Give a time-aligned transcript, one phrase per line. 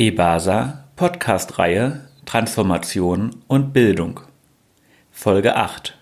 [0.00, 4.20] EBASA Podcast-Reihe Transformation und Bildung.
[5.10, 5.98] Folge 8.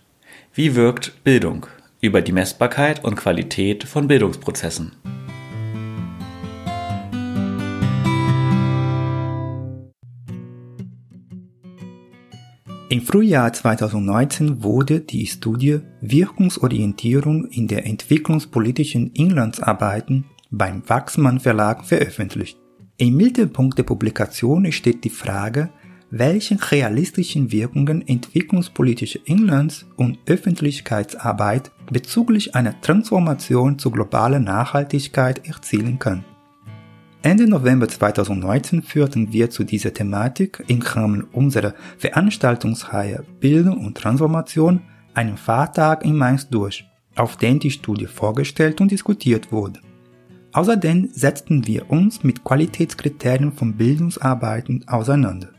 [0.53, 1.65] Wie wirkt Bildung?
[2.03, 4.93] Über die Messbarkeit und Qualität von Bildungsprozessen.
[12.91, 22.59] Im Frühjahr 2019 wurde die Studie Wirkungsorientierung in der entwicklungspolitischen Inlandsarbeiten beim Wachsmann Verlag veröffentlicht.
[22.99, 25.69] Im Mittelpunkt der Publikation steht die Frage,
[26.11, 36.25] welche realistischen Wirkungen entwicklungspolitische Inlands- und Öffentlichkeitsarbeit bezüglich einer Transformation zur globalen Nachhaltigkeit erzielen kann.
[37.21, 44.81] Ende November 2019 führten wir zu dieser Thematik im Rahmen unserer Veranstaltungsreihe Bildung und Transformation
[45.13, 49.81] einen Fahrtag in Mainz durch, auf den die Studie vorgestellt und diskutiert wurde.
[50.53, 55.51] Außerdem setzten wir uns mit Qualitätskriterien von Bildungsarbeiten auseinander.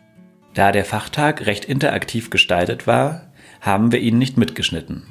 [0.53, 5.03] Da der Fachtag recht interaktiv gestaltet war, haben wir ihn nicht mitgeschnitten.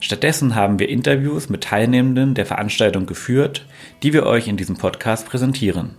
[0.00, 3.66] Stattdessen haben wir Interviews mit Teilnehmenden der Veranstaltung geführt,
[4.02, 5.90] die wir euch in diesem Podcast präsentieren.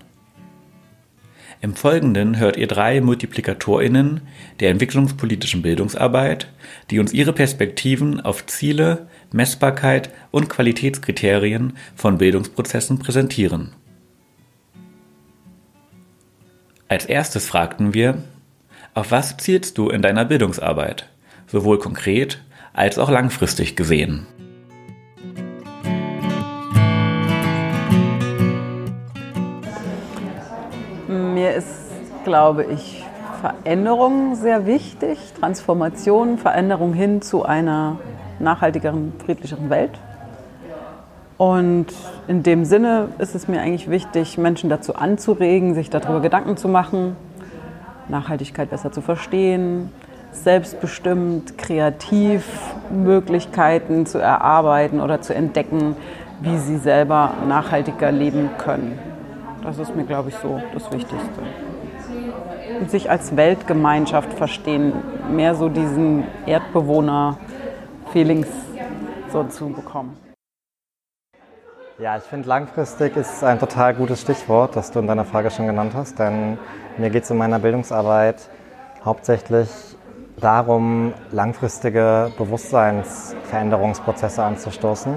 [1.62, 4.22] Im Folgenden hört ihr drei MultiplikatorInnen
[4.60, 6.52] der entwicklungspolitischen Bildungsarbeit,
[6.92, 13.74] die uns ihre Perspektiven auf Ziele, Messbarkeit und Qualitätskriterien von Bildungsprozessen präsentieren.
[16.88, 18.24] Als erstes fragten wir,
[18.94, 21.10] auf was zielst du in deiner Bildungsarbeit,
[21.48, 22.42] sowohl konkret
[22.72, 24.26] als auch langfristig gesehen?
[31.10, 31.92] Mir ist,
[32.24, 33.04] glaube ich,
[33.42, 38.00] Veränderung sehr wichtig, Transformation, Veränderung hin zu einer
[38.40, 39.92] nachhaltigeren, friedlicheren Welt.
[41.38, 41.88] Und
[42.28, 46.70] in dem Sinne ist es mir eigentlich wichtig, Menschen dazu anzuregen, sich darüber Gedanken zu
[46.70, 47.16] machen,
[48.08, 49.90] Nachhaltigkeit besser zu verstehen,
[50.32, 52.46] selbstbestimmt, kreativ
[52.90, 55.96] Möglichkeiten zu erarbeiten oder zu entdecken,
[56.42, 59.00] wie sie selber nachhaltiger leben können.
[59.64, 61.42] Das ist mir, glaube ich, so das Wichtigste.
[62.80, 64.94] Und sich als Weltgemeinschaft verstehen,
[65.32, 66.24] mehr so diesen
[68.16, 68.48] Erdbewohner-Feelings
[69.32, 70.18] so zu bekommen.
[72.00, 75.68] Ja, ich finde langfristig ist ein total gutes Stichwort, das du in deiner Frage schon
[75.68, 76.58] genannt hast, denn
[76.98, 78.50] mir geht es in meiner Bildungsarbeit
[79.04, 79.70] hauptsächlich
[80.38, 85.16] darum, langfristige Bewusstseinsveränderungsprozesse anzustoßen.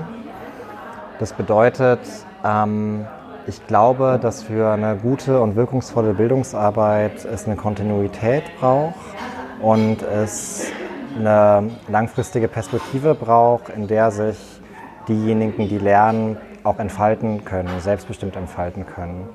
[1.19, 1.99] Das bedeutet,
[2.45, 3.07] ähm,
[3.49, 8.95] ich glaube, dass für eine gute und wirkungsvolle Bildungsarbeit es eine Kontinuität braucht
[9.61, 10.71] und es
[11.17, 14.37] eine langfristige Perspektive braucht, in der sich
[15.09, 19.29] diejenigen, die lernen, auch entfalten können, selbstbestimmt entfalten können.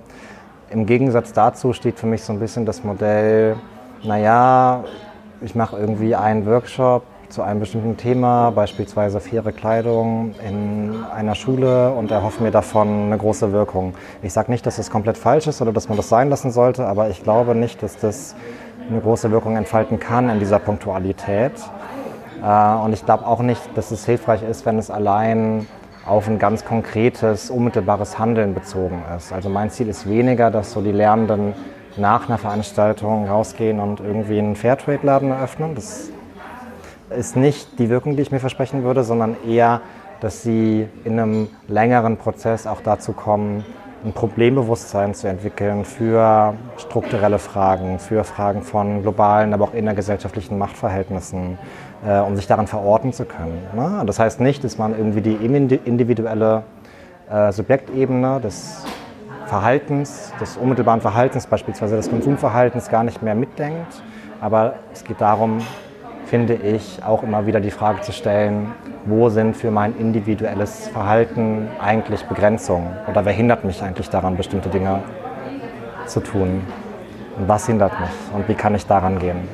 [0.70, 3.56] Im Gegensatz dazu steht für mich so ein bisschen das Modell,
[4.04, 4.84] naja,
[5.42, 11.92] ich mache irgendwie einen Workshop zu einem bestimmten Thema, beispielsweise faire Kleidung in einer Schule
[11.92, 13.96] und erhoffe mir davon eine große Wirkung.
[14.22, 16.86] Ich sage nicht, dass das komplett falsch ist oder dass man das sein lassen sollte,
[16.86, 18.36] aber ich glaube nicht, dass das
[18.90, 21.54] eine große Wirkung entfalten kann in dieser Punktualität.
[22.44, 25.68] Äh, und ich glaube auch nicht, dass es hilfreich ist, wenn es allein
[26.06, 29.32] auf ein ganz konkretes, unmittelbares Handeln bezogen ist.
[29.32, 31.54] Also mein Ziel ist weniger, dass so die Lernenden
[31.96, 35.76] nach einer Veranstaltung rausgehen und irgendwie einen Fairtrade-Laden eröffnen.
[35.76, 36.10] Das
[37.10, 39.82] ist nicht die Wirkung, die ich mir versprechen würde, sondern eher,
[40.20, 43.64] dass sie in einem längeren Prozess auch dazu kommen,
[44.03, 51.58] ein Problembewusstsein zu entwickeln für strukturelle Fragen, für Fragen von globalen, aber auch innergesellschaftlichen Machtverhältnissen,
[52.06, 53.62] äh, um sich daran verorten zu können.
[53.75, 54.03] Ne?
[54.06, 56.63] Das heißt nicht, dass man irgendwie die individuelle
[57.30, 58.84] äh, Subjektebene des
[59.46, 64.02] Verhaltens, des unmittelbaren Verhaltens, beispielsweise des Konsumverhaltens, gar nicht mehr mitdenkt.
[64.42, 65.59] Aber es geht darum,
[66.34, 68.72] finde ich, auch immer wieder die Frage zu stellen,
[69.06, 72.88] wo sind für mein individuelles Verhalten eigentlich Begrenzungen?
[73.07, 75.04] Oder wer hindert mich eigentlich daran, bestimmte Dinge
[76.07, 76.62] zu tun?
[77.38, 78.10] Und was hindert mich?
[78.34, 79.48] Und wie kann ich daran gehen?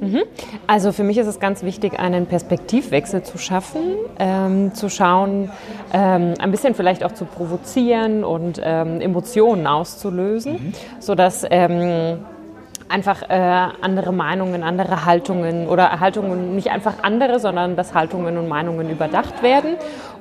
[0.00, 0.22] Mhm.
[0.66, 3.82] Also für mich ist es ganz wichtig, einen Perspektivwechsel zu schaffen,
[4.18, 5.52] ähm, zu schauen,
[5.92, 10.72] ähm, ein bisschen vielleicht auch zu provozieren und ähm, Emotionen auszulösen, mhm.
[10.98, 12.18] sodass ähm,
[12.92, 13.34] einfach äh,
[13.80, 19.42] andere Meinungen, andere Haltungen oder Haltungen, nicht einfach andere, sondern dass Haltungen und Meinungen überdacht
[19.42, 19.76] werden.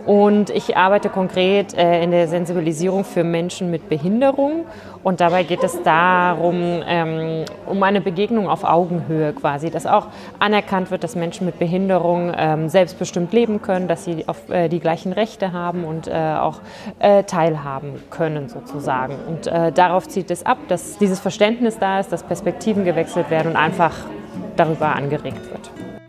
[0.06, 4.66] Und ich arbeite konkret äh, in der Sensibilisierung für Menschen mit Behinderung.
[5.04, 10.08] Und dabei geht es darum, ähm, um eine Begegnung auf Augenhöhe quasi, dass auch
[10.40, 14.80] anerkannt wird, dass Menschen mit Behinderung ähm, selbstbestimmt leben können, dass sie auf, äh, die
[14.80, 16.60] gleichen Rechte haben und äh, auch
[17.00, 19.16] äh, teilhaben können sozusagen.
[19.28, 23.52] Und äh, darauf zieht es ab, dass dieses Verständnis da ist, dass Perspektiven gewechselt werden
[23.52, 23.96] und einfach
[24.56, 26.01] darüber angeregt wird.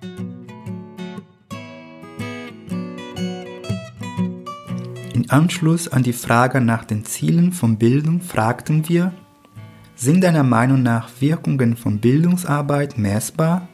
[5.22, 9.12] In Anschluss an die Frage nach den Zielen von Bildung fragten wir,
[9.94, 13.68] sind deiner Meinung nach Wirkungen von Bildungsarbeit messbar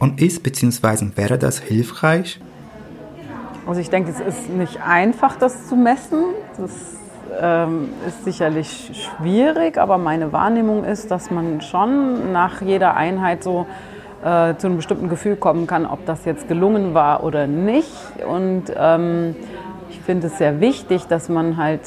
[0.00, 1.12] und ist bzw.
[1.14, 2.40] wäre das hilfreich?
[3.68, 6.24] Also ich denke, es ist nicht einfach, das zu messen.
[6.58, 6.72] Das
[7.40, 13.64] ähm, ist sicherlich schwierig, aber meine Wahrnehmung ist, dass man schon nach jeder Einheit so
[14.24, 17.92] äh, zu einem bestimmten Gefühl kommen kann, ob das jetzt gelungen war oder nicht.
[18.28, 19.36] Und ähm,
[19.90, 21.80] ich finde es sehr wichtig, dass man halt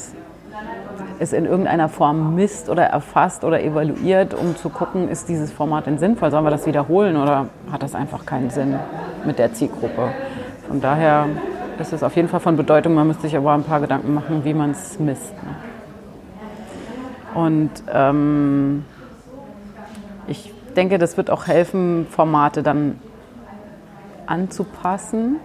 [1.18, 5.86] es in irgendeiner Form misst oder erfasst oder evaluiert, um zu gucken, ist dieses Format
[5.86, 6.30] denn sinnvoll?
[6.30, 8.78] Sollen wir das wiederholen oder hat das einfach keinen Sinn
[9.24, 10.10] mit der Zielgruppe?
[10.68, 11.26] Von daher
[11.78, 12.94] ist es auf jeden Fall von Bedeutung.
[12.94, 15.32] Man müsste sich aber ein paar Gedanken machen, wie man es misst.
[15.42, 15.54] Ne?
[17.34, 18.84] Und ähm,
[20.26, 22.98] ich denke, das wird auch helfen, Formate dann
[24.26, 25.36] anzupassen.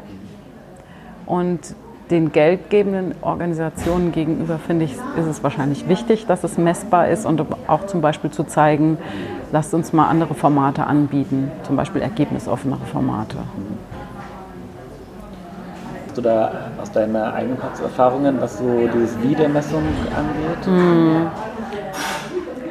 [1.25, 1.75] Und
[2.11, 7.45] den geldgebenden Organisationen gegenüber, finde ich, ist es wahrscheinlich wichtig, dass es messbar ist und
[7.67, 8.97] auch zum Beispiel zu zeigen,
[9.51, 13.37] lasst uns mal andere Formate anbieten, zum Beispiel ergebnisoffenere Formate.
[16.07, 16.51] Hast du da
[16.81, 19.83] aus deinen eigenen Erfahrungen, was so dieses Wie der Messung
[20.15, 20.65] angeht?
[20.65, 21.27] Hm.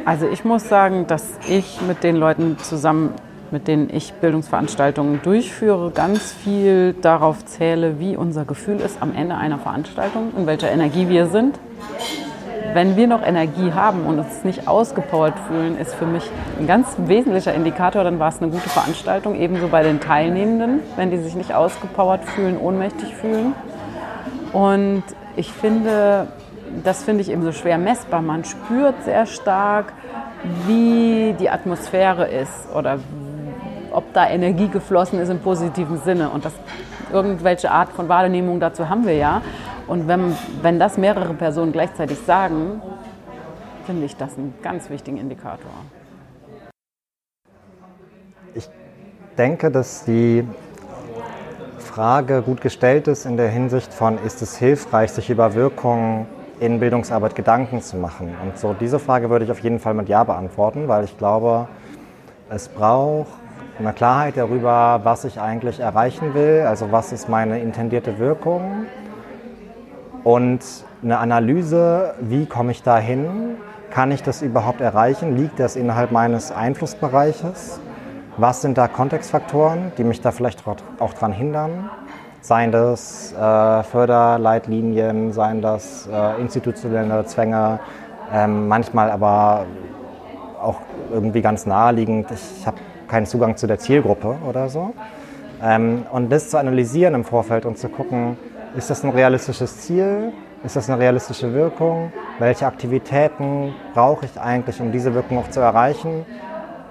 [0.05, 3.13] Also ich muss sagen, dass ich mit den Leuten zusammen
[3.51, 9.37] mit denen ich Bildungsveranstaltungen durchführe, ganz viel darauf zähle, wie unser Gefühl ist am Ende
[9.37, 11.59] einer Veranstaltung, in welcher Energie wir sind.
[12.75, 16.29] Wenn wir noch Energie haben und uns nicht ausgepowert fühlen, ist für mich
[16.61, 21.11] ein ganz wesentlicher Indikator, dann war es eine gute Veranstaltung, ebenso bei den Teilnehmenden, wenn
[21.11, 23.55] die sich nicht ausgepowert fühlen, ohnmächtig fühlen.
[24.53, 25.03] Und
[25.37, 26.27] ich finde,
[26.85, 28.21] das finde ich eben so schwer messbar.
[28.21, 29.93] Man spürt sehr stark,
[30.67, 32.99] wie die Atmosphäre ist oder
[33.99, 36.31] ob da Energie geflossen ist im positiven Sinne.
[36.31, 36.53] Und das,
[37.13, 39.43] irgendwelche Art von Wahrnehmung dazu haben wir ja.
[39.89, 42.81] Und wenn, wenn das mehrere Personen gleichzeitig sagen,
[43.85, 45.71] finde ich das einen ganz wichtigen Indikator.
[48.55, 48.69] Ich
[49.37, 50.47] denke, dass die
[51.79, 56.27] Frage gut gestellt ist in der Hinsicht von, ist es hilfreich, sich über Wirkungen
[56.61, 58.37] in Bildungsarbeit Gedanken zu machen?
[58.45, 61.67] Und so diese Frage würde ich auf jeden Fall mit Ja beantworten, weil ich glaube,
[62.49, 63.48] es braucht
[63.79, 68.87] eine Klarheit darüber, was ich eigentlich erreichen will, also was ist meine intendierte Wirkung?
[70.25, 70.61] Und
[71.03, 73.57] eine Analyse, wie komme ich dahin,
[73.91, 77.81] kann ich das überhaupt erreichen, liegt das innerhalb meines Einflussbereiches,
[78.37, 80.65] was sind da Kontextfaktoren, die mich da vielleicht
[80.99, 81.91] auch daran hindern,
[82.41, 87.81] seien das äh, Förderleitlinien, seien das äh, institutionelle Zwänge,
[88.33, 89.67] ähm, manchmal aber
[90.61, 90.81] auch
[91.13, 92.31] irgendwie ganz naheliegend.
[92.31, 92.77] Ich habe
[93.09, 94.95] keinen Zugang zu der Zielgruppe oder so.
[95.63, 98.37] Ähm, und das zu analysieren im Vorfeld und zu gucken,
[98.77, 100.33] ist das ein realistisches Ziel?
[100.65, 102.13] Ist das eine realistische Wirkung?
[102.39, 106.27] Welche Aktivitäten brauche ich eigentlich, um diese Wirkung auch zu erreichen?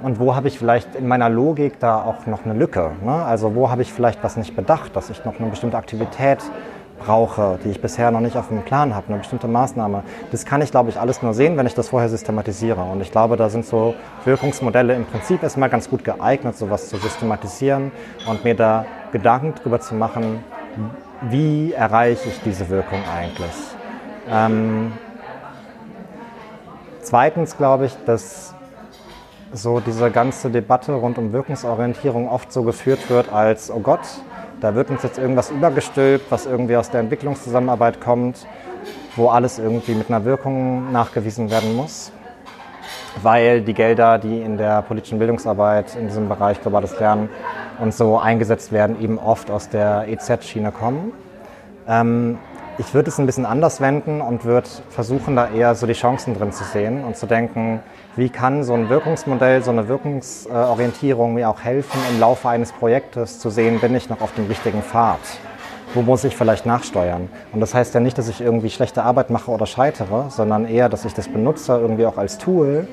[0.01, 2.91] Und wo habe ich vielleicht in meiner Logik da auch noch eine Lücke?
[3.03, 3.11] Ne?
[3.11, 6.39] Also wo habe ich vielleicht was nicht bedacht, dass ich noch eine bestimmte Aktivität
[6.97, 10.03] brauche, die ich bisher noch nicht auf dem Plan habe, eine bestimmte Maßnahme.
[10.31, 12.81] Das kann ich, glaube ich, alles nur sehen, wenn ich das vorher systematisiere.
[12.81, 16.97] Und ich glaube, da sind so Wirkungsmodelle im Prinzip erstmal ganz gut geeignet, sowas zu
[16.97, 17.91] systematisieren
[18.27, 20.43] und mir da Gedanken darüber zu machen,
[21.29, 23.55] wie erreiche ich diese Wirkung eigentlich.
[24.29, 24.91] Ähm,
[27.01, 28.53] zweitens glaube ich, dass
[29.53, 34.01] so diese ganze Debatte rund um Wirkungsorientierung oft so geführt wird als, oh Gott,
[34.59, 38.47] da wird uns jetzt irgendwas übergestülpt, was irgendwie aus der Entwicklungszusammenarbeit kommt,
[39.15, 42.11] wo alles irgendwie mit einer Wirkung nachgewiesen werden muss,
[43.21, 47.29] weil die Gelder, die in der politischen Bildungsarbeit in diesem Bereich globales Lernen
[47.79, 51.13] und so eingesetzt werden, eben oft aus der EZ-Schiene kommen.
[51.87, 52.37] Ähm,
[52.79, 56.35] ich würde es ein bisschen anders wenden und würde versuchen, da eher so die Chancen
[56.35, 57.79] drin zu sehen und zu denken,
[58.15, 63.39] wie kann so ein Wirkungsmodell, so eine Wirkungsorientierung mir auch helfen, im Laufe eines Projektes
[63.39, 65.19] zu sehen, bin ich noch auf dem richtigen Pfad?
[65.93, 67.29] Wo muss ich vielleicht nachsteuern?
[67.51, 70.89] Und das heißt ja nicht, dass ich irgendwie schlechte Arbeit mache oder scheitere, sondern eher,
[70.89, 72.87] dass ich das benutze, irgendwie auch als Tool,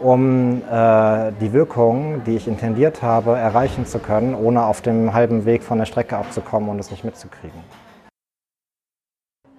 [0.00, 5.44] um äh, die Wirkung, die ich intendiert habe, erreichen zu können, ohne auf dem halben
[5.44, 7.60] Weg von der Strecke abzukommen und es nicht mitzukriegen.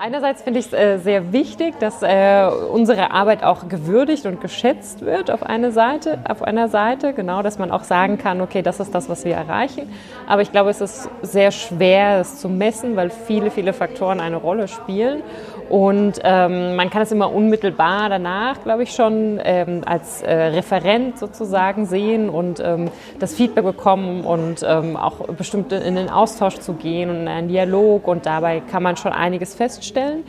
[0.01, 5.01] Einerseits finde ich es äh, sehr wichtig, dass äh, unsere Arbeit auch gewürdigt und geschätzt
[5.01, 8.79] wird auf eine Seite, auf einer Seite, genau, dass man auch sagen kann, okay, das
[8.79, 9.93] ist das, was wir erreichen.
[10.25, 14.37] Aber ich glaube, es ist sehr schwer, es zu messen, weil viele, viele Faktoren eine
[14.37, 15.21] Rolle spielen.
[15.69, 21.19] Und ähm, man kann es immer unmittelbar danach, glaube ich, schon ähm, als äh, Referent
[21.19, 26.73] sozusagen sehen und ähm, das Feedback bekommen und ähm, auch bestimmt in den Austausch zu
[26.73, 28.07] gehen und in einen Dialog.
[28.07, 30.23] Und dabei kann man schon einiges feststellen.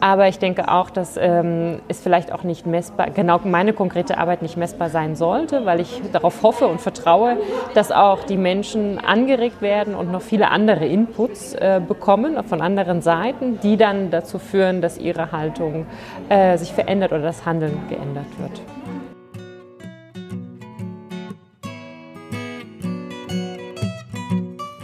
[0.00, 4.40] Aber ich denke auch, dass ähm, es vielleicht auch nicht messbar, genau meine konkrete Arbeit
[4.40, 7.36] nicht messbar sein sollte, weil ich darauf hoffe und vertraue,
[7.74, 13.02] dass auch die Menschen angeregt werden und noch viele andere Inputs äh, bekommen von anderen
[13.02, 15.86] Seiten, die dann dazu führen, dass ihre Haltung
[16.28, 18.60] äh, sich verändert oder das Handeln geändert wird.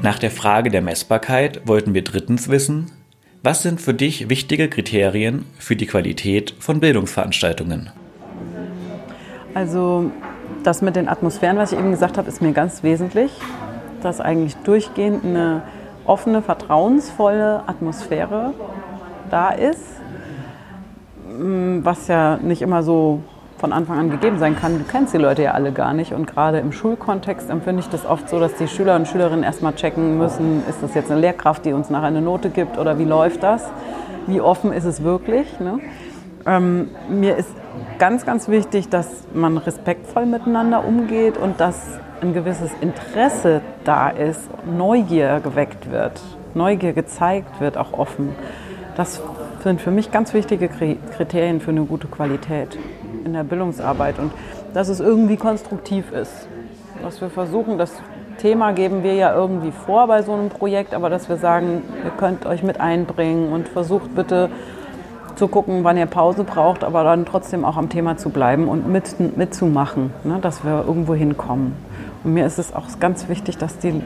[0.03, 2.91] Nach der Frage der Messbarkeit wollten wir drittens wissen,
[3.43, 7.91] was sind für dich wichtige Kriterien für die Qualität von Bildungsveranstaltungen?
[9.55, 10.11] Also
[10.63, 13.31] das mit den Atmosphären, was ich eben gesagt habe, ist mir ganz wesentlich,
[14.03, 15.63] dass eigentlich durchgehend eine
[16.05, 18.53] offene, vertrauensvolle Atmosphäre
[19.35, 19.85] da ist,
[21.37, 23.21] mm, was ja nicht immer so
[23.59, 24.79] von Anfang an gegeben sein kann.
[24.79, 28.07] Du kennst die Leute ja alle gar nicht und gerade im Schulkontext empfinde ich das
[28.07, 31.65] oft so, dass die Schüler und Schülerinnen erstmal checken müssen, ist das jetzt eine Lehrkraft,
[31.65, 33.65] die uns nachher eine Note gibt oder wie läuft das?
[34.29, 35.59] Wie offen ist es wirklich?
[35.59, 35.81] Ne?
[36.47, 37.51] Ähm, mir ist
[37.99, 44.49] ganz, ganz wichtig, dass man respektvoll miteinander umgeht und dass ein gewisses Interesse da ist,
[44.65, 46.21] Neugier geweckt wird,
[46.55, 48.37] Neugier gezeigt wird, auch offen.
[48.97, 49.21] Das
[49.63, 52.79] sind für mich ganz wichtige Kriterien für eine gute Qualität
[53.25, 54.33] in der Bildungsarbeit und
[54.73, 56.49] dass es irgendwie konstruktiv ist.
[57.03, 57.93] Dass wir versuchen, das
[58.39, 62.11] Thema geben wir ja irgendwie vor bei so einem Projekt, aber dass wir sagen, ihr
[62.11, 64.51] könnt euch mit einbringen und versucht bitte
[65.35, 68.89] zu gucken, wann ihr Pause braucht, aber dann trotzdem auch am Thema zu bleiben und
[68.89, 71.75] mit, mitzumachen, ne, dass wir irgendwo hinkommen.
[72.23, 74.03] Und mir ist es auch ganz wichtig, dass die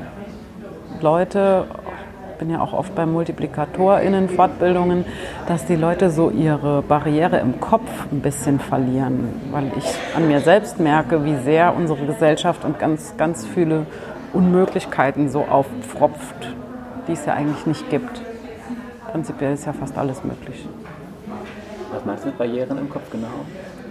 [1.00, 1.66] Leute
[2.38, 5.04] bin ja auch oft bei MultiplikatorInnen-Fortbildungen,
[5.46, 9.84] dass die Leute so ihre Barriere im Kopf ein bisschen verlieren, weil ich
[10.16, 13.86] an mir selbst merke, wie sehr unsere Gesellschaft und ganz, ganz viele
[14.32, 16.54] Unmöglichkeiten so aufpfropft,
[17.08, 18.22] die es ja eigentlich nicht gibt.
[19.10, 20.66] Prinzipiell ist ja fast alles möglich.
[21.92, 23.26] Was meinst du mit Barrieren im Kopf genau?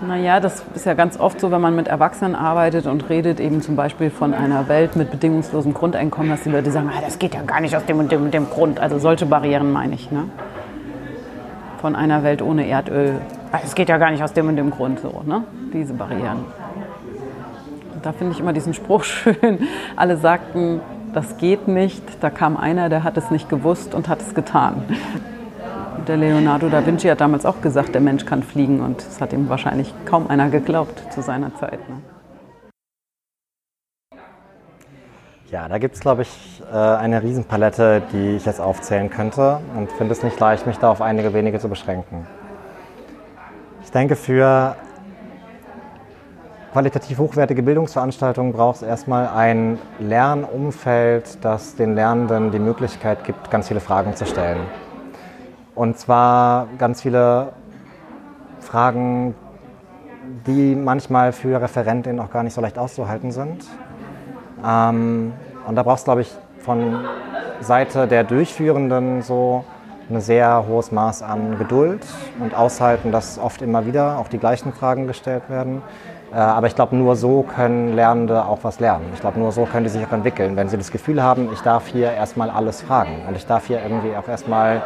[0.05, 3.61] Naja, das ist ja ganz oft so, wenn man mit Erwachsenen arbeitet und redet eben
[3.61, 7.33] zum Beispiel von einer Welt mit bedingungslosem Grundeinkommen, dass die Leute sagen, ah, das geht
[7.33, 8.79] ja gar nicht aus dem und dem und dem Grund.
[8.79, 10.11] Also solche Barrieren meine ich.
[10.11, 10.25] Ne?
[11.81, 13.19] Von einer Welt ohne Erdöl.
[13.51, 14.99] Ah, das geht ja gar nicht aus dem und dem Grund.
[14.99, 15.43] So, ne?
[15.73, 16.45] Diese Barrieren.
[17.95, 19.67] Und da finde ich immer diesen Spruch schön.
[19.95, 20.79] Alle sagten,
[21.13, 22.03] das geht nicht.
[22.21, 24.83] Da kam einer, der hat es nicht gewusst und hat es getan
[26.07, 29.33] der Leonardo da Vinci hat damals auch gesagt, der Mensch kann fliegen und das hat
[29.33, 31.79] ihm wahrscheinlich kaum einer geglaubt zu seiner Zeit.
[31.89, 32.01] Ne?
[35.51, 39.91] Ja, da gibt es, glaube ich, äh, eine Riesenpalette, die ich jetzt aufzählen könnte und
[39.91, 42.27] finde es nicht leicht, mich da auf einige wenige zu beschränken.
[43.83, 44.75] Ich denke, für
[46.73, 53.69] qualitativ hochwertige Bildungsveranstaltungen braucht es erstmal ein Lernumfeld, das den Lernenden die Möglichkeit gibt, ganz
[53.69, 54.59] viele Fragen zu stellen.
[55.77, 57.49] Und zwar ganz viele
[58.61, 59.35] Fragen,
[60.47, 63.63] die manchmal für Referentinnen auch gar nicht so leicht auszuhalten sind.
[64.65, 65.33] Ähm,
[65.67, 66.31] und da brauchst du, glaube ich,
[66.61, 67.05] von
[67.61, 69.65] Seite der Durchführenden so
[70.09, 72.03] ein sehr hohes Maß an Geduld
[72.39, 75.83] und Aushalten, dass oft immer wieder auch die gleichen Fragen gestellt werden.
[76.33, 79.05] Äh, aber ich glaube, nur so können Lernende auch was lernen.
[79.13, 80.55] Ich glaube, nur so können die sich auch entwickeln.
[80.55, 83.79] Wenn sie das Gefühl haben, ich darf hier erstmal alles fragen und ich darf hier
[83.83, 84.81] irgendwie auch erstmal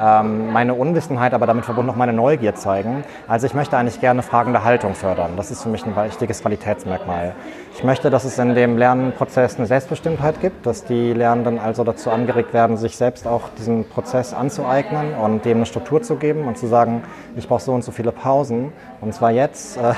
[0.00, 3.04] ähm, meine Unwissenheit, aber damit verbunden auch meine Neugier zeigen.
[3.28, 5.32] Also ich möchte eigentlich gerne fragende Haltung fördern.
[5.36, 7.34] Das ist für mich ein wichtiges Qualitätsmerkmal.
[7.76, 12.10] Ich möchte, dass es in dem Lernprozess eine Selbstbestimmtheit gibt, dass die Lernenden also dazu
[12.10, 16.56] angeregt werden, sich selbst auch diesen Prozess anzueignen und dem eine Struktur zu geben und
[16.56, 17.02] zu sagen,
[17.36, 19.76] ich brauche so und so viele Pausen und zwar jetzt.
[19.76, 19.94] Äh,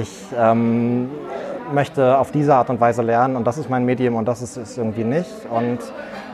[0.00, 1.10] ich ähm,
[1.72, 4.56] möchte auf diese Art und Weise lernen und das ist mein Medium und das ist
[4.56, 5.30] es irgendwie nicht.
[5.50, 5.78] Und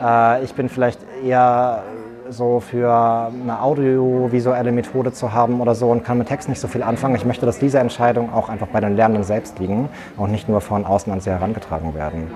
[0.03, 1.83] äh, ich bin vielleicht eher
[2.29, 2.91] so für
[3.33, 7.15] eine audiovisuelle Methode zu haben oder so und kann mit Text nicht so viel anfangen.
[7.15, 10.61] Ich möchte, dass diese Entscheidungen auch einfach bei den Lernenden selbst liegen und nicht nur
[10.61, 12.31] von außen an sie herangetragen werden.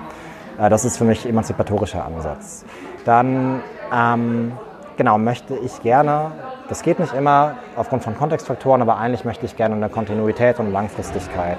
[0.58, 2.64] Äh, das ist für mich emanzipatorischer Ansatz.
[3.04, 4.52] Dann ähm,
[4.96, 6.32] genau möchte ich gerne,
[6.68, 10.72] das geht nicht immer aufgrund von Kontextfaktoren, aber eigentlich möchte ich gerne eine Kontinuität und
[10.72, 11.58] Langfristigkeit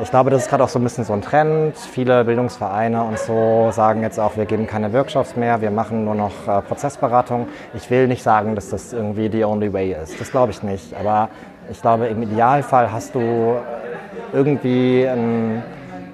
[0.00, 1.76] ich glaube, das ist gerade auch so ein bisschen so ein Trend.
[1.76, 6.14] Viele Bildungsvereine und so sagen jetzt auch, wir geben keine Workshops mehr, wir machen nur
[6.14, 7.48] noch äh, Prozessberatung.
[7.74, 10.18] Ich will nicht sagen, dass das irgendwie the only way ist.
[10.20, 10.94] Das glaube ich nicht.
[10.94, 11.28] Aber
[11.70, 13.56] ich glaube, im Idealfall hast du
[14.32, 15.62] irgendwie einen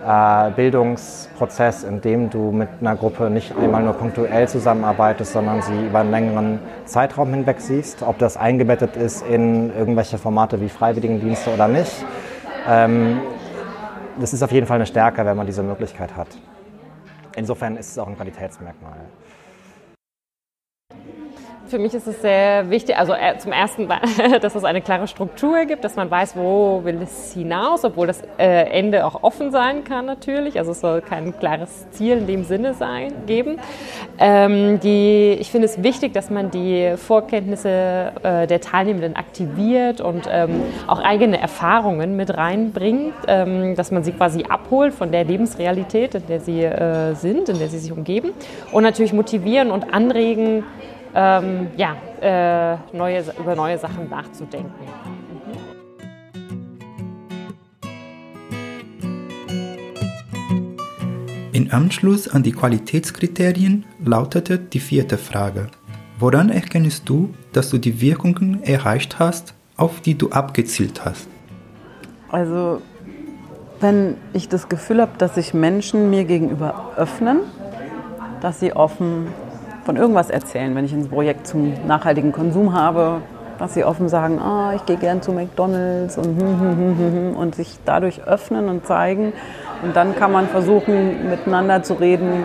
[0.05, 5.87] äh, Bildungsprozess, in dem du mit einer Gruppe nicht einmal nur punktuell zusammenarbeitest, sondern sie
[5.87, 8.03] über einen längeren Zeitraum hinweg siehst.
[8.03, 12.05] Ob das eingebettet ist in irgendwelche Formate wie Freiwilligendienste oder nicht.
[12.69, 13.21] Ähm,
[14.21, 16.29] das ist auf jeden Fall eine Stärke, wenn man diese Möglichkeit hat.
[17.37, 18.99] Insofern ist es auch ein Qualitätsmerkmal.
[21.69, 23.89] Für mich ist es sehr wichtig, also äh, zum ersten,
[24.41, 28.23] dass es eine klare Struktur gibt, dass man weiß, wo will es hinaus, obwohl das
[28.39, 30.59] äh, Ende auch offen sein kann natürlich.
[30.59, 33.59] Also es soll kein klares Ziel in dem Sinne sein, geben.
[34.19, 40.27] Ähm, die, ich finde es wichtig, dass man die Vorkenntnisse äh, der Teilnehmenden aktiviert und
[40.31, 46.15] ähm, auch eigene Erfahrungen mit reinbringt, ähm, dass man sie quasi abholt von der Lebensrealität,
[46.15, 46.69] in der sie
[47.15, 48.31] sind, in der sie sich umgeben
[48.73, 50.65] und natürlich motivieren und anregen,
[51.15, 54.73] ähm, ja, äh, neue, über neue Sachen nachzudenken.
[61.53, 65.67] In Anschluss an die Qualitätskriterien lautete die vierte Frage.
[66.19, 71.29] Woran erkennst du, dass du die Wirkungen erreicht hast, auf die du abgezielt hast?
[72.31, 72.81] Also,
[73.81, 77.41] wenn ich das Gefühl habe, dass sich Menschen mir gegenüber öffnen,
[78.41, 79.27] dass sie offen
[79.89, 83.23] von irgendwas erzählen, wenn ich ein Projekt zum nachhaltigen Konsum habe,
[83.59, 87.55] dass sie offen sagen, ah, ich gehe gern zu McDonalds und, hm, hm, hm, und
[87.55, 89.33] sich dadurch öffnen und zeigen.
[89.83, 92.45] Und dann kann man versuchen, miteinander zu reden.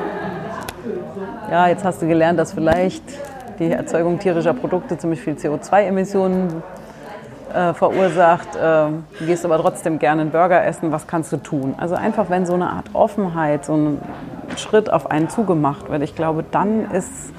[1.52, 3.04] Ja, jetzt hast du gelernt, dass vielleicht
[3.60, 6.64] die Erzeugung tierischer Produkte ziemlich viel CO2-Emissionen
[7.54, 8.56] äh, verursacht.
[8.56, 8.60] Äh,
[9.20, 10.94] du gehst aber trotzdem gerne einen Burger essen.
[10.94, 11.76] Was kannst du tun?
[11.78, 13.98] Also einfach, wenn so eine Art Offenheit, so ein
[14.58, 17.34] Schritt auf einen zugemacht wird, ich glaube, dann ist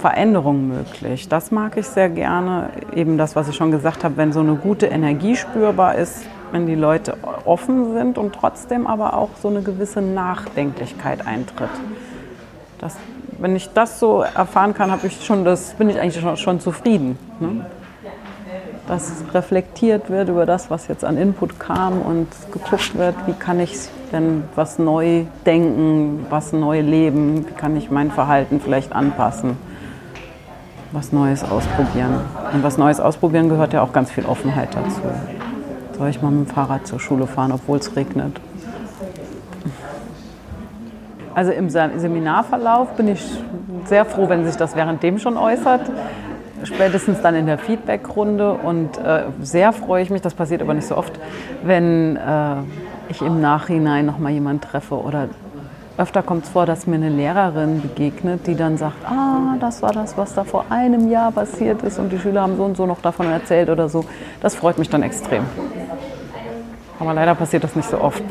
[0.00, 1.28] Veränderung möglich.
[1.28, 2.70] Das mag ich sehr gerne.
[2.94, 6.66] Eben das, was ich schon gesagt habe, wenn so eine gute Energie spürbar ist, wenn
[6.66, 11.70] die Leute offen sind und trotzdem aber auch so eine gewisse Nachdenklichkeit eintritt.
[12.78, 12.96] Das,
[13.38, 17.18] wenn ich das so erfahren kann, ich schon das, bin ich eigentlich schon, schon zufrieden.
[17.38, 17.66] Ne?
[18.88, 23.60] Dass reflektiert wird über das, was jetzt an Input kam und geguckt wird, wie kann
[23.60, 29.56] ich denn was neu denken, was neu leben, wie kann ich mein Verhalten vielleicht anpassen,
[30.92, 32.20] was Neues ausprobieren.
[32.52, 35.00] Und was Neues ausprobieren gehört ja auch ganz viel Offenheit dazu.
[35.96, 38.40] Soll ich mal mit dem Fahrrad zur Schule fahren, obwohl es regnet?
[41.34, 43.24] Also im Seminarverlauf bin ich
[43.84, 45.82] sehr froh, wenn sich das währenddem schon äußert.
[46.64, 50.86] Spätestens dann in der Feedbackrunde und äh, sehr freue ich mich, das passiert aber nicht
[50.86, 51.18] so oft,
[51.62, 52.56] wenn äh,
[53.10, 55.28] ich im Nachhinein noch mal jemanden treffe oder
[55.98, 59.92] öfter kommt es vor, dass mir eine Lehrerin begegnet, die dann sagt, ah, das war
[59.92, 62.86] das, was da vor einem Jahr passiert ist und die Schüler haben so und so
[62.86, 64.04] noch davon erzählt oder so.
[64.40, 65.44] Das freut mich dann extrem.
[66.98, 68.22] Aber leider passiert das nicht so oft,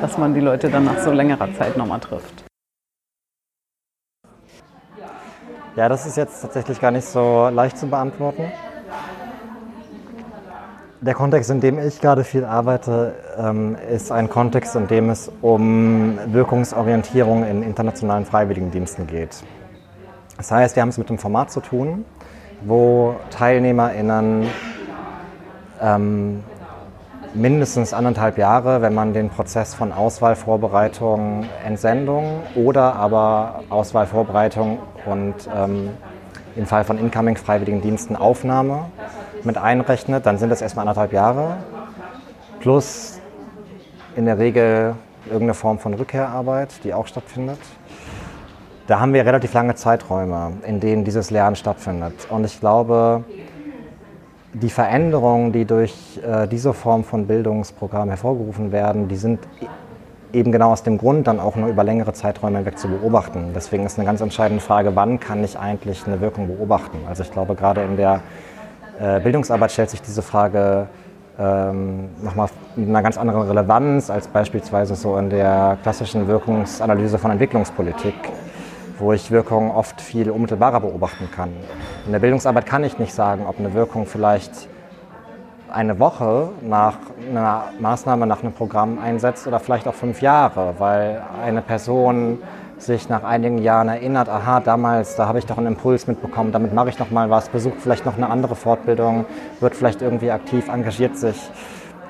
[0.00, 2.44] dass man die Leute dann nach so längerer Zeit nochmal trifft.
[5.76, 8.50] Ja, das ist jetzt tatsächlich gar nicht so leicht zu beantworten.
[11.02, 15.30] Der Kontext, in dem ich gerade viel arbeite, ähm, ist ein Kontext, in dem es
[15.42, 19.42] um Wirkungsorientierung in internationalen Freiwilligendiensten geht.
[20.38, 22.06] Das heißt, wir haben es mit einem Format zu tun,
[22.64, 24.46] wo TeilnehmerInnen
[25.82, 26.42] ähm,
[27.34, 35.90] mindestens anderthalb Jahre, wenn man den Prozess von Auswahlvorbereitung, Entsendung oder aber Auswahlvorbereitung und ähm,
[36.56, 38.86] im Fall von Incoming-Freiwilligendiensten Aufnahme
[39.46, 41.56] mit einrechnet, dann sind das erstmal anderthalb Jahre
[42.60, 43.20] plus
[44.16, 44.94] in der Regel
[45.26, 47.58] irgendeine Form von Rückkehrarbeit, die auch stattfindet.
[48.86, 52.26] Da haben wir relativ lange Zeiträume, in denen dieses Lernen stattfindet.
[52.30, 53.24] Und ich glaube,
[54.52, 59.40] die Veränderungen, die durch äh, diese Form von Bildungsprogramm hervorgerufen werden, die sind
[60.32, 63.52] eben genau aus dem Grund dann auch nur über längere Zeiträume hinweg zu beobachten.
[63.54, 66.98] Deswegen ist eine ganz entscheidende Frage, wann kann ich eigentlich eine Wirkung beobachten?
[67.08, 68.22] Also ich glaube, gerade in der
[69.00, 70.88] äh, Bildungsarbeit stellt sich diese Frage
[71.38, 77.30] ähm, nochmal mit einer ganz anderen Relevanz als beispielsweise so in der klassischen Wirkungsanalyse von
[77.30, 78.14] Entwicklungspolitik,
[78.98, 81.50] wo ich Wirkungen oft viel unmittelbarer beobachten kann.
[82.06, 84.68] In der Bildungsarbeit kann ich nicht sagen, ob eine Wirkung vielleicht
[85.70, 86.96] eine Woche nach
[87.28, 92.38] einer Maßnahme, nach einem Programm einsetzt oder vielleicht auch fünf Jahre, weil eine Person
[92.78, 96.74] sich nach einigen Jahren erinnert, aha, damals, da habe ich doch einen Impuls mitbekommen, damit
[96.74, 99.24] mache ich noch mal was, besucht vielleicht noch eine andere Fortbildung,
[99.60, 101.36] wird vielleicht irgendwie aktiv, engagiert sich.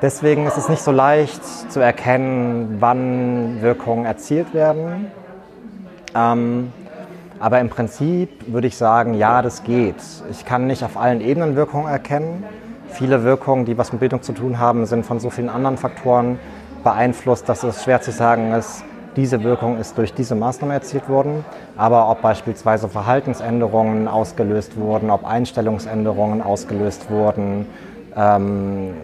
[0.02, 5.10] deswegen ist es nicht so leicht zu erkennen, wann Wirkungen erzielt werden.
[6.14, 6.72] Ähm,
[7.38, 9.96] aber im Prinzip würde ich sagen, ja, das geht.
[10.30, 12.44] Ich kann nicht auf allen Ebenen Wirkungen erkennen.
[12.88, 16.38] Viele Wirkungen, die was mit Bildung zu tun haben, sind von so vielen anderen Faktoren
[16.82, 18.84] beeinflusst, dass es schwer zu sagen ist,
[19.16, 21.44] diese Wirkung ist durch diese Maßnahme erzielt worden.
[21.76, 27.66] Aber ob beispielsweise Verhaltensänderungen ausgelöst wurden, ob Einstellungsänderungen ausgelöst wurden,
[28.14, 28.94] ähm,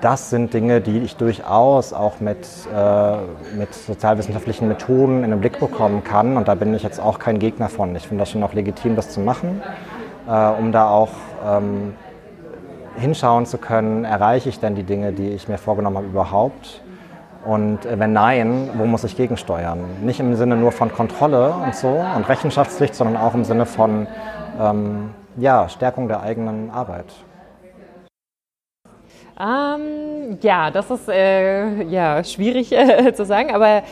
[0.00, 3.16] das sind Dinge, die ich durchaus auch mit, äh,
[3.56, 6.36] mit sozialwissenschaftlichen Methoden in den Blick bekommen kann.
[6.36, 7.96] Und da bin ich jetzt auch kein Gegner von.
[7.96, 9.62] Ich finde das schon auch legitim, das zu machen,
[10.28, 11.08] äh, um da auch
[11.46, 11.94] ähm,
[12.96, 16.82] hinschauen zu können, erreiche ich denn die Dinge, die ich mir vorgenommen habe, überhaupt?
[17.44, 19.80] Und äh, wenn nein, wo muss ich gegensteuern?
[20.02, 24.06] Nicht im Sinne nur von Kontrolle und so und Rechenschaftspflicht, sondern auch im Sinne von
[24.60, 27.06] ähm, ja, Stärkung der eigenen Arbeit.
[29.38, 33.82] Ähm, ja, das ist äh, ja, schwierig äh, zu sagen, aber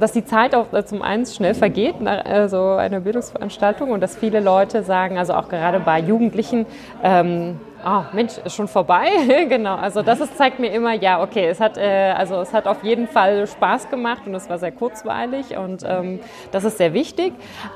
[0.00, 4.00] dass die Zeit auch äh, zum einen schnell vergeht nach äh, so einer Bildungsveranstaltung und
[4.00, 6.64] dass viele Leute sagen, also auch gerade bei Jugendlichen,
[7.02, 9.08] ähm, oh, Mensch, ist schon vorbei.
[9.48, 12.66] genau, also das ist, zeigt mir immer, ja, okay, es hat, äh, also es hat
[12.66, 16.20] auf jeden Fall Spaß gemacht und es war sehr kurzweilig und ähm,
[16.50, 17.32] das ist sehr wichtig.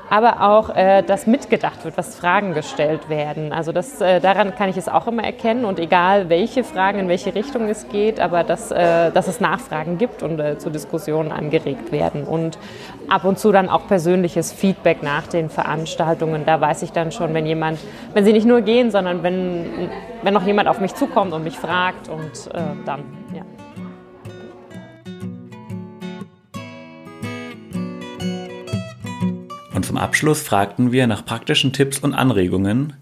[0.09, 3.53] Aber auch, äh, dass mitgedacht wird, dass Fragen gestellt werden.
[3.53, 7.07] Also das, äh, daran kann ich es auch immer erkennen und egal welche Fragen, in
[7.07, 11.31] welche Richtung es geht, aber dass, äh, dass es Nachfragen gibt und äh, zu Diskussionen
[11.31, 12.25] angeregt werden.
[12.25, 12.57] Und
[13.07, 16.43] ab und zu dann auch persönliches Feedback nach den Veranstaltungen.
[16.45, 17.79] Da weiß ich dann schon, wenn jemand,
[18.13, 19.89] wenn sie nicht nur gehen, sondern wenn
[20.23, 23.43] wenn noch jemand auf mich zukommt und mich fragt und äh, dann, ja.
[29.73, 32.93] Und zum Abschluss fragten wir nach praktischen Tipps und Anregungen,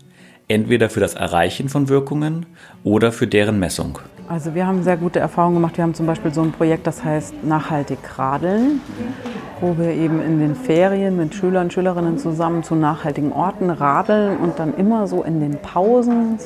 [0.47, 2.45] entweder für das Erreichen von Wirkungen
[2.83, 3.99] oder für deren Messung.
[4.29, 5.77] Also wir haben sehr gute Erfahrungen gemacht.
[5.77, 8.79] Wir haben zum Beispiel so ein Projekt, das heißt Nachhaltig Radeln,
[9.59, 14.37] wo wir eben in den Ferien mit Schülern und Schülerinnen zusammen zu nachhaltigen Orten radeln
[14.37, 16.37] und dann immer so in den Pausen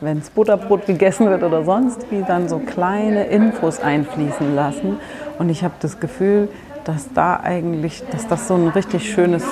[0.00, 4.98] wenn es Butterbrot gegessen wird oder sonst wie, dann so kleine Infos einfließen lassen.
[5.38, 6.48] Und ich habe das Gefühl,
[6.84, 9.44] dass da eigentlich, dass das so ein richtig schönes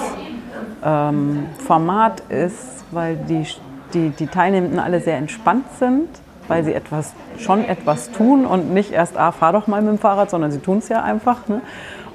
[0.84, 3.46] ähm, Format ist, weil die,
[3.92, 6.08] die, die Teilnehmenden alle sehr entspannt sind,
[6.46, 9.98] weil sie etwas, schon etwas tun und nicht erst, ah, fahr doch mal mit dem
[9.98, 11.46] Fahrrad, sondern sie tun es ja einfach.
[11.48, 11.60] Ne?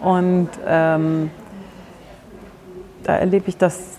[0.01, 1.29] Und ähm,
[3.03, 3.97] da erlebe ich, dass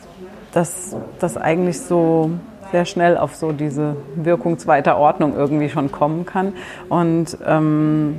[0.52, 2.30] das eigentlich so
[2.74, 6.54] sehr schnell auf so diese Wirkung zweiter Ordnung irgendwie schon kommen kann.
[6.88, 8.18] Und ähm,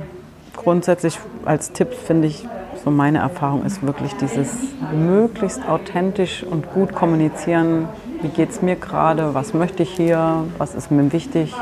[0.56, 2.48] grundsätzlich als Tipp finde ich,
[2.82, 4.48] so meine Erfahrung ist wirklich dieses
[4.94, 7.86] möglichst authentisch und gut kommunizieren.
[8.22, 9.34] Wie geht es mir gerade?
[9.34, 10.44] Was möchte ich hier?
[10.56, 11.54] Was ist mir wichtig?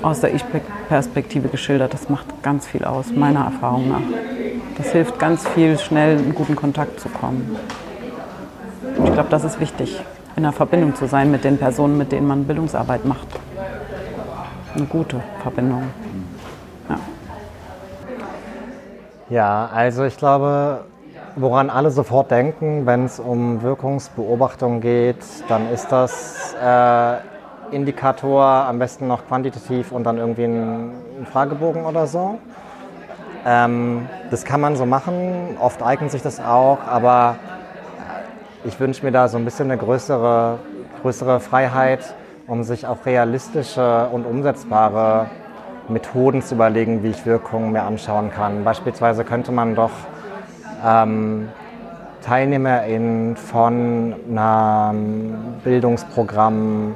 [0.00, 1.92] Aus der Ich-Perspektive geschildert.
[1.92, 4.00] Das macht ganz viel aus, meiner Erfahrung nach.
[4.78, 7.54] Das hilft ganz viel, schnell in guten Kontakt zu kommen.
[9.04, 10.00] Ich glaube, das ist wichtig
[10.38, 13.26] in einer Verbindung zu sein mit den Personen, mit denen man Bildungsarbeit macht.
[14.72, 15.82] Eine gute Verbindung.
[16.88, 16.98] Ja,
[19.30, 20.84] ja also ich glaube,
[21.34, 25.16] woran alle sofort denken, wenn es um Wirkungsbeobachtung geht,
[25.48, 27.16] dann ist das äh,
[27.74, 32.38] Indikator am besten noch quantitativ und dann irgendwie ein, ein Fragebogen oder so.
[33.44, 37.34] Ähm, das kann man so machen, oft eignet sich das auch, aber
[38.64, 40.58] ich wünsche mir da so ein bisschen eine größere,
[41.02, 42.14] größere Freiheit,
[42.46, 45.26] um sich auch realistische und umsetzbare
[45.88, 48.64] Methoden zu überlegen, wie ich Wirkungen mir anschauen kann.
[48.64, 49.92] Beispielsweise könnte man doch
[50.84, 51.48] ähm,
[52.22, 56.94] TeilnehmerInnen von einem Bildungsprogramm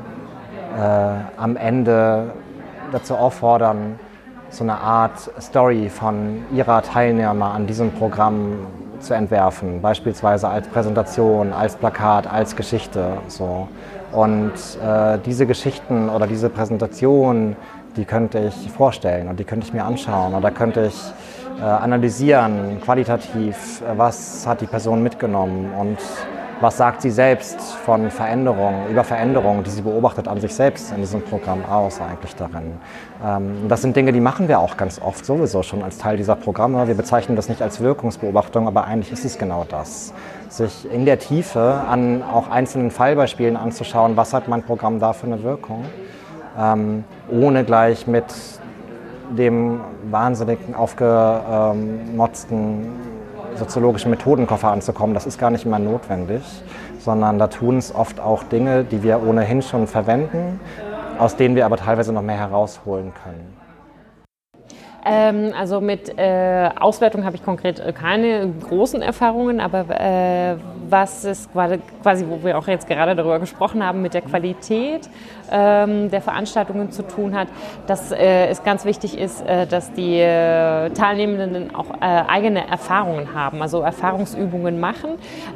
[0.76, 2.32] äh, am Ende
[2.90, 3.98] dazu auffordern,
[4.50, 8.66] so eine Art Story von ihrer Teilnehmer an diesem Programm
[9.02, 13.18] zu entwerfen, beispielsweise als Präsentation, als Plakat, als Geschichte.
[13.28, 13.68] So.
[14.12, 14.52] Und
[14.84, 17.56] äh, diese Geschichten oder diese Präsentation,
[17.96, 21.12] die könnte ich vorstellen und die könnte ich mir anschauen oder könnte ich
[21.60, 25.98] äh, analysieren, qualitativ, äh, was hat die Person mitgenommen und
[26.62, 30.98] was sagt sie selbst von Veränderungen, über Veränderungen, die sie beobachtet an sich selbst in
[30.98, 32.74] diesem Programm aus eigentlich darin.
[33.24, 36.36] Ähm, das sind Dinge, die machen wir auch ganz oft sowieso schon als Teil dieser
[36.36, 36.86] Programme.
[36.86, 40.14] Wir bezeichnen das nicht als Wirkungsbeobachtung, aber eigentlich ist es genau das.
[40.48, 45.26] Sich in der Tiefe an auch einzelnen Fallbeispielen anzuschauen, was hat mein Programm da für
[45.26, 45.84] eine Wirkung,
[46.56, 48.26] ähm, ohne gleich mit
[49.36, 52.86] dem wahnsinnig aufgemotzten
[53.56, 55.14] soziologischen Methodenkoffer anzukommen.
[55.14, 56.42] Das ist gar nicht immer notwendig,
[56.98, 60.60] sondern da tun es oft auch Dinge, die wir ohnehin schon verwenden,
[61.18, 63.62] aus denen wir aber teilweise noch mehr herausholen können.
[65.04, 70.56] Ähm, also mit äh, Auswertung habe ich konkret äh, keine großen Erfahrungen, aber äh,
[70.88, 75.08] was ist quasi, wo wir auch jetzt gerade darüber gesprochen haben, mit der Qualität
[75.52, 77.48] ähm, der Veranstaltungen zu tun hat,
[77.86, 83.62] dass äh, es ganz wichtig ist, äh, dass die äh, Teilnehmenden auch eigene Erfahrungen haben,
[83.62, 85.10] also Erfahrungsübungen machen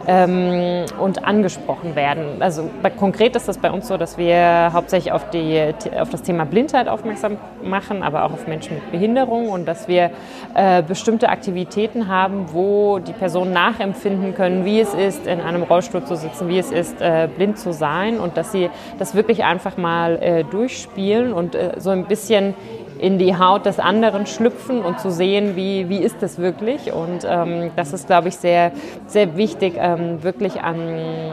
[0.06, 2.40] ähm, und angesprochen werden.
[2.40, 6.22] Also bei, konkret ist das bei uns so, dass wir hauptsächlich auf, die, auf das
[6.22, 10.10] Thema Blindheit aufmerksam machen, aber auch auf Menschen mit Behinderung und dass wir
[10.54, 16.04] äh, bestimmte Aktivitäten haben, wo die Personen nachempfinden können, wie es ist, in einem Rollstuhl
[16.04, 19.76] zu sitzen, wie es ist, äh, blind zu sein und dass sie das wirklich einfach
[19.76, 22.54] mal äh, durchspielen und äh, so ein bisschen
[22.98, 26.92] in die Haut des anderen schlüpfen und zu sehen, wie, wie ist das wirklich.
[26.92, 28.72] Und ähm, das ist, glaube ich, sehr,
[29.06, 31.32] sehr wichtig, ähm, wirklich an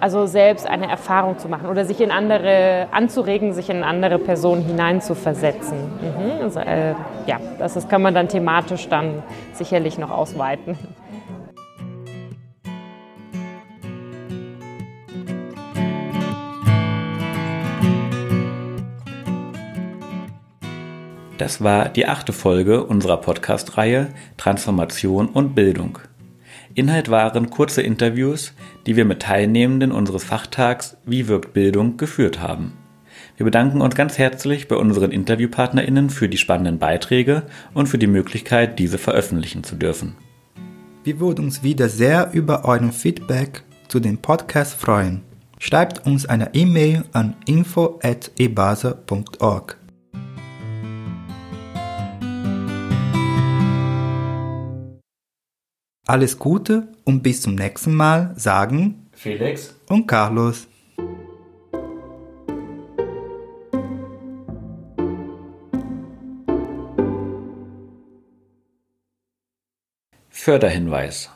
[0.00, 4.62] also selbst eine Erfahrung zu machen oder sich in andere, anzuregen, sich in andere Personen
[4.62, 5.78] hineinzuversetzen.
[5.78, 6.42] Mhm.
[6.42, 6.90] Also, äh,
[7.26, 9.22] ja, das ist, kann man dann thematisch dann
[9.54, 10.76] sicherlich noch ausweiten.
[21.38, 25.98] Das war die achte Folge unserer Podcast-Reihe Transformation und Bildung.
[26.74, 28.52] Inhalt waren kurze Interviews,
[28.86, 32.74] die wir mit Teilnehmenden unseres Fachtags Wie wirkt Bildung geführt haben.
[33.36, 37.42] Wir bedanken uns ganz herzlich bei unseren InterviewpartnerInnen für die spannenden Beiträge
[37.74, 40.14] und für die Möglichkeit, diese veröffentlichen zu dürfen.
[41.02, 45.22] Wir würden uns wieder sehr über euren Feedback zu dem Podcast freuen.
[45.58, 49.83] Schreibt uns eine E-Mail an info.ebasa.org.
[56.06, 60.68] Alles Gute und bis zum nächsten Mal sagen Felix und Carlos.
[70.28, 71.30] Förderhinweis.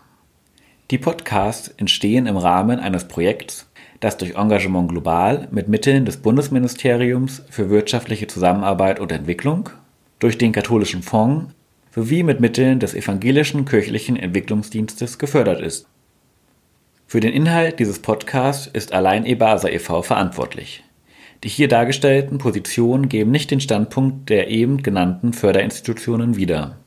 [0.91, 7.43] Die Podcasts entstehen im Rahmen eines Projekts, das durch Engagement Global mit Mitteln des Bundesministeriums
[7.49, 9.71] für wirtschaftliche Zusammenarbeit und Entwicklung,
[10.19, 11.55] durch den Katholischen Fonds
[11.95, 15.87] sowie mit Mitteln des Evangelischen Kirchlichen Entwicklungsdienstes gefördert ist.
[17.07, 20.03] Für den Inhalt dieses Podcasts ist allein EBASA e.V.
[20.03, 20.85] verantwortlich.
[21.45, 26.79] Die hier dargestellten Positionen geben nicht den Standpunkt der eben genannten Förderinstitutionen wieder